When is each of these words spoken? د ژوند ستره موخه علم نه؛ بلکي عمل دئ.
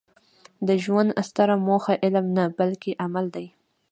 د 0.67 0.69
ژوند 0.83 1.09
ستره 1.29 1.55
موخه 1.67 1.93
علم 2.03 2.25
نه؛ 2.37 2.45
بلکي 2.59 2.91
عمل 3.03 3.25
دئ. 3.35 3.45